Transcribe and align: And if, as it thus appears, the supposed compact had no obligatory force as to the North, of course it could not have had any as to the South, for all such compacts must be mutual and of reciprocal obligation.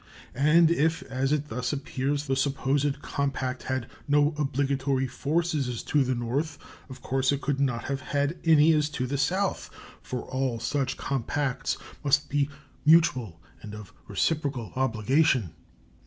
And 0.33 0.71
if, 0.71 1.03
as 1.03 1.31
it 1.31 1.49
thus 1.49 1.71
appears, 1.71 2.25
the 2.25 2.35
supposed 2.35 3.03
compact 3.03 3.61
had 3.61 3.85
no 4.07 4.33
obligatory 4.35 5.05
force 5.05 5.53
as 5.53 5.83
to 5.83 6.03
the 6.03 6.15
North, 6.15 6.57
of 6.89 7.03
course 7.03 7.31
it 7.31 7.39
could 7.41 7.59
not 7.59 7.83
have 7.83 8.01
had 8.01 8.35
any 8.43 8.73
as 8.73 8.89
to 8.97 9.05
the 9.05 9.19
South, 9.19 9.69
for 10.01 10.21
all 10.23 10.59
such 10.59 10.97
compacts 10.97 11.77
must 12.03 12.29
be 12.31 12.49
mutual 12.83 13.39
and 13.61 13.75
of 13.75 13.93
reciprocal 14.07 14.73
obligation. 14.75 15.51